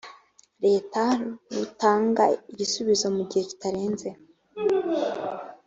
[0.65, 1.03] leta
[1.57, 4.09] rutanga igisubizo mu gihe kitarenze